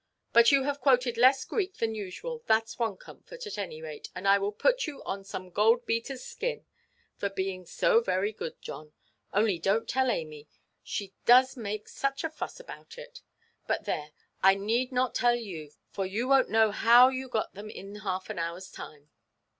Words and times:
But 0.33 0.51
you 0.51 0.63
have 0.63 0.81
quoted 0.81 1.15
less 1.15 1.45
Greek 1.45 1.77
than 1.77 1.93
usual; 1.93 2.39
thatʼs 2.49 2.79
one 2.79 2.97
comfort, 2.97 3.45
at 3.45 3.59
any 3.59 3.83
rate, 3.83 4.07
and 4.15 4.27
I 4.27 4.39
will 4.39 4.51
put 4.51 4.87
you 4.87 5.03
on 5.03 5.23
some 5.23 5.51
gold–beaterʼs 5.51 6.17
skin, 6.21 6.65
for 7.17 7.29
being 7.29 7.67
so 7.67 8.01
very 8.01 8.33
good, 8.33 8.59
John. 8.63 8.93
Only 9.31 9.59
donʼt 9.59 9.87
tell 9.87 10.09
Amy; 10.09 10.47
she 10.81 11.13
does 11.27 11.55
make 11.55 11.87
such 11.87 12.23
a 12.23 12.31
fuss 12.31 12.59
about 12.59 12.97
it. 12.97 13.21
But 13.67 13.85
there, 13.85 14.09
I 14.41 14.55
need 14.55 14.91
not 14.91 15.13
tell 15.13 15.35
you, 15.35 15.69
for 15.91 16.07
you 16.07 16.27
wonʼt 16.29 16.47
know 16.49 16.71
how 16.71 17.09
you 17.09 17.29
got 17.29 17.53
them 17.53 17.69
in 17.69 17.97
half 17.97 18.31
an 18.31 18.37
hourʼs 18.37 18.73
time. 18.73 19.11